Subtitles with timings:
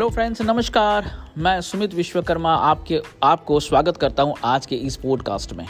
[0.00, 5.52] Hello friends नमस्कार। मैं सुमित विश्वकर्मा आपके, आपको स्वागत करता हूँ आज के इस पॉडकास्ट
[5.52, 5.66] में।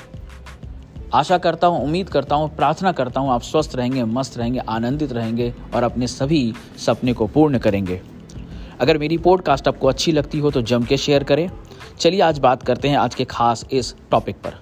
[1.14, 5.12] आशा करता हूँ, उम्मीद करता हूँ, प्रार्थना करता हूँ आप स्वस्थ रहेंगे, मस्त रहेंगे, आनंदित
[5.12, 8.00] रहेंगे और अपने सभी सपने को पूर्ण करेंगे।
[8.80, 11.48] अगर मेरी पॉडकास्ट आपको अच्छी लगती हो तो जम के शेयर करें।
[12.00, 14.60] चलिए आज बात करते हैं आज के खास इस टॉपिक पर।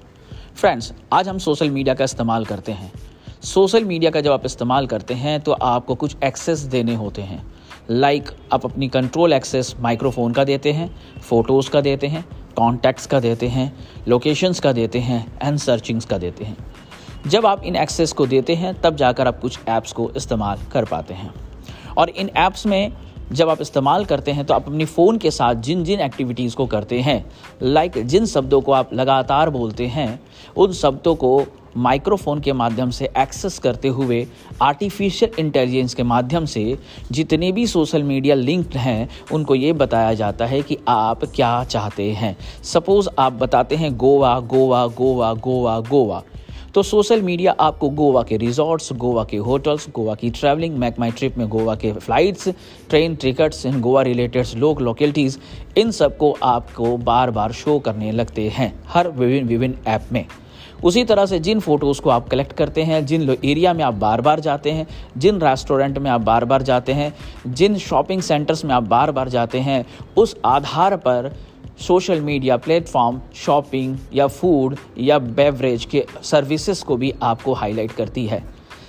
[0.56, 2.92] फ्रेंड्स आज हम सोशल मीडिया का इस्तेमाल करते हैं।
[3.44, 7.42] सोशल मीडिया का जब आप इस्तेमाल करते हैं तो आपको कुछ एक्सेस देने होते हैं।
[7.90, 12.24] लाइक like, आप अपनी कंट्रोल एक्सेस माइक्रोफोन का देते हैं फ़ोटोज़ का देते हैं
[12.56, 13.72] कॉन्टैक्ट्स का देते हैं
[14.08, 16.56] लोकेशंस का देते हैं एंड सर्चिंग्स का देते हैं।
[17.26, 20.84] जब आप इन एक्सेस को देते हैं तब जाकर आप कुछ ऐप्स को इस्तेमाल कर
[20.84, 21.34] पाते हैं।
[21.98, 22.92] और इन ऐप्स में
[23.32, 26.66] जब आप इस्तेमाल करते हैं तो आप अपनी फ़ोन के साथ जिन जिन एक्टिविटीज़ को
[26.66, 27.24] करते हैं
[27.62, 30.20] लाइक जिन शब्दों को आप लगातार बोलते हैं
[30.56, 31.46] उन शब्दों को
[31.78, 34.26] माइक्रोफोन के माध्यम से एक्सेस करते हुए
[34.62, 36.78] आर्टिफिशियल इंटेलिजेंस के माध्यम से
[37.12, 42.10] जितने भी सोशल मीडिया लिंक्ड हैं, उनको ये बताया जाता है कि आप क्या चाहते
[42.12, 46.22] हैं। सपोज़ आप बताते हैं, गोवा गोवा गोवा गोवा गोवा।
[46.74, 51.10] तो सोशल मीडिया आपको गोवा के रिजॉर्ट्स, गोवा के होटल्स, गोवा की ट्रैवलिंग मैक माई
[51.10, 52.48] ट्रिप में गोवा के फ्लाइट्स,
[52.90, 55.38] ट्रेन टिकट्स, इन गोवा रिलेटेड लोक लोकेलिटीज़,
[55.76, 60.24] इन सबको आपको बार बार शो करने लगते हैं, हर विभिन्न विभिन्न ऐप में।
[60.84, 64.20] उसी तरह से जिन फ़ोटोज़ को आप कलेक्ट करते हैं, जिन एरिया में आप बार
[64.20, 64.86] बार जाते हैं,
[65.18, 67.14] जिन रेस्टोरेंट में आप बार बार जाते हैं,
[67.46, 69.84] जिन शॉपिंग सेंटर्स में आप बार बार जाते हैं,
[70.16, 71.32] उस आधार पर
[71.80, 78.26] सोशल मीडिया प्लेटफॉर्म, शॉपिंग या फ़ूड या बेवरेज के सर्विसेज़ को भी आपको हाईलाइट करती
[78.26, 78.42] है।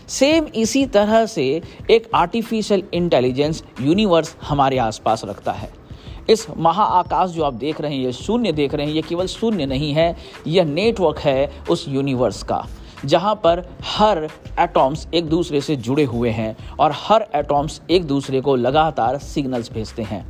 [0.08, 5.79] सेम इसी तरह से एक आर्टिफिशियल इंटेलिजेंस यूनिवर्स हमारे आसपास रखता है।
[6.30, 9.66] इस महाआकाश जो आप देख रहे हैं, ये शून्य देख रहे हैं, ये केवल शून्य
[9.66, 10.16] नहीं है,
[10.48, 12.66] यह नेटवर्क है उस यूनिवर्स का,
[13.06, 14.28] जहाँ पर हर
[14.60, 19.72] एटॉम्स एक दूसरे से जुड़े हुए हैं और हर एटॉम्स एक दूसरे को लगातार सिग्नल्स
[19.72, 20.26] भेजते हैं।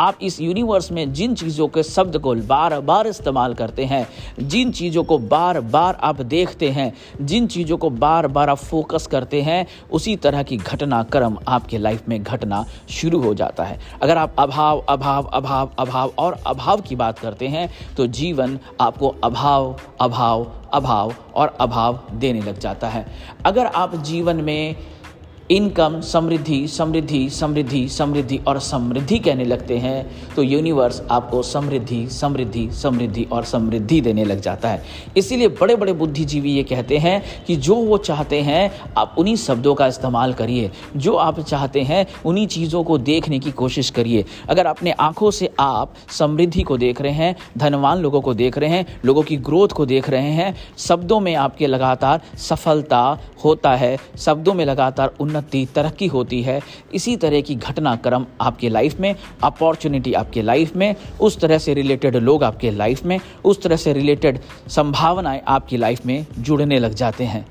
[0.00, 4.06] आप इस यूनिवर्स में जिन चीज़ों के शब्द को बार बार इस्तेमाल करते हैं,
[4.40, 6.92] जिन चीज़ों को बार बार आप देखते हैं,
[7.22, 12.08] जिन चीज़ों को बार बार आप फोकस करते हैं, उसी तरह की घटनाक्रम आपके लाइफ
[12.08, 16.96] में घटना शुरू हो जाता है। अगर आप अभाव अभाव अभाव अभाव और अभाव की
[16.96, 23.06] बात करते हैं तो जीवन आपको अभाव अभाव अभाव और अभाव देने लग जाता है।
[23.46, 24.76] अगर आप जीवन में
[25.50, 32.68] इनकम, समृद्धि समृद्धि समृद्धि समृद्धि और समृद्धि कहने लगते हैं तो यूनिवर्स आपको समृद्धि समृद्धि
[32.72, 34.82] समृद्धि और समृद्धि देने लग जाता है।
[35.16, 39.74] इसीलिए बड़े बड़े बुद्धिजीवी ये कहते हैं कि जो वो चाहते हैं, आप उन्हीं शब्दों
[39.74, 44.66] का इस्तेमाल करिए। जो आप चाहते हैं, उन्हीं चीज़ों को देखने की कोशिश करिए। अगर
[44.66, 48.86] अपने आँखों से आप समृद्धि को देख रहे हैं, धनवान लोगों को देख रहे हैं,
[49.04, 54.54] लोगों की ग्रोथ को देख रहे हैं, शब्दों में आपके लगातार सफलता होता है, शब्दों
[54.54, 56.60] में लगातार उन्नत उन्नति तरक्की होती है।
[56.94, 59.14] इसी तरह की घटनाक्रम आपके लाइफ में
[59.44, 63.92] अपॉर्चुनिटी आपके लाइफ में, उस तरह से रिलेटेड लोग आपके लाइफ में, उस तरह से
[63.92, 67.46] रिलेटेड संभावनाएँ आपकी लाइफ में जुड़ने लग जाते हैं।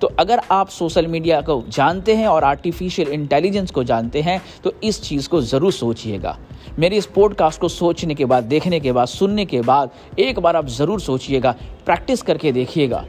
[0.00, 4.72] तो अगर आप सोशल मीडिया को जानते हैं और आर्टिफिशियल इंटेलिजेंस को जानते हैं तो
[4.82, 6.36] इस चीज़ को ज़रूर सोचिएगा।
[6.78, 10.56] मेरे इस पॉडकास्ट को सोचने के बाद, देखने के बाद, सुनने के बाद, एक बार
[10.56, 11.54] आप ज़रूर सोचिएगा
[11.86, 13.04] प्रैक्टिस करके देखिएगा।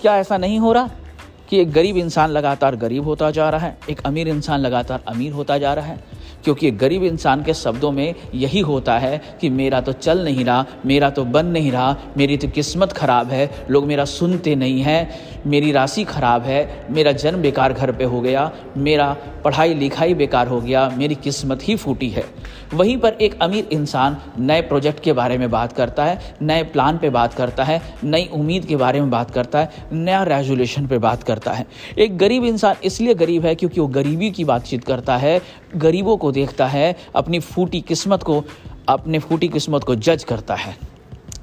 [0.00, 0.90] क्या ऐसा नहीं हो रहा?
[1.48, 5.32] कि एक गरीब इंसान लगातार गरीब होता जा रहा है, एक अमीर इंसान लगातार अमीर
[5.32, 6.17] होता जा रहा है।
[6.48, 10.64] क्योंकि गरीब इंसान के शब्दों में यही होता है कि मेरा तो चल नहीं रहा,
[10.86, 15.10] मेरा तो बन नहीं रहा, मेरी तो किस्मत ख़राब है, लोग मेरा सुनते नहीं हैं,
[15.46, 20.48] मेरी राशि ख़राब है, मेरा जन्म बेकार घर पे हो गया, मेरा पढ़ाई लिखाई बेकार
[20.48, 22.24] हो गया, मेरी किस्मत ही फूटी है।
[22.74, 26.98] वहीं पर एक अमीर इंसान नए प्रोजेक्ट के बारे में बात करता है, नए प्लान
[26.98, 30.98] पे बात करता है, नई उम्मीद के बारे में बात करता है, नया रेजोल्यूशन पे
[30.98, 31.66] बात करता है।
[31.98, 35.40] एक गरीब इंसान इसलिए गरीब है क्योंकि वो गरीबी की बातचीत करता है,
[35.76, 38.42] गरीबों को देखता है अपनी फूटी किस्मत को
[38.88, 40.76] अपने फूटी किस्मत को जज करता है।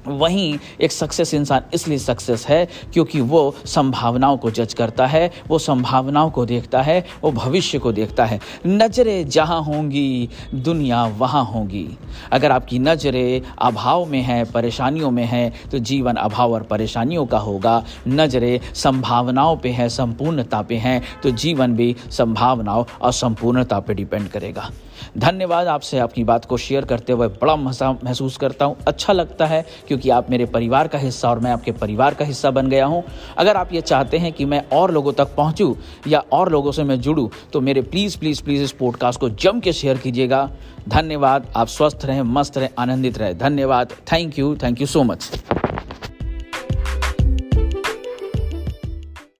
[0.08, 5.58] वहीं एक सक्सेस इंसान इसलिए सक्सेस है क्योंकि वो संभावनाओं को जज करता है, वो
[5.58, 11.88] संभावनाओं को देखता है, वो भविष्य को देखता है। नज़रें जहाँ होंगी, दुनिया वहाँ होंगी।
[12.32, 17.38] अगर आपकी नज़रें अभाव में है, परेशानियों में है तो जीवन अभाव और परेशानियों का
[17.38, 23.94] होगा। नज़रें संभावनाओं पे है, संपूर्णता पे हैं तो जीवन भी संभावनाओं और संपूर्णता पे
[23.94, 24.70] डिपेंड करेगा।
[25.18, 29.64] धन्यवाद आपसे आपकी बात को शेयर करते हुए बड़ा महसूस करता हूँ। अच्छा लगता है
[29.88, 33.02] क्योंकि आप मेरे परिवार का हिस्सा और मैं आपके परिवार का हिस्सा बन गया हूँ।
[33.38, 35.74] अगर आप ये चाहते हैं कि मैं और लोगों तक पहुँचूँ
[36.08, 39.60] या और लोगों से मैं जुड़ूँ तो मेरे प्लीज़ प्लीज़ प्लीज़ इस पॉडकास्ट को जम
[39.60, 40.48] के शेयर कीजिएगा।
[40.88, 45.30] धन्यवाद, आप स्वस्थ रहें, मस्त रहें, आनंदित रहें। धन्यवाद thank you thank you so much